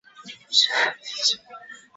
[0.49, 1.43] 傻逼是吧？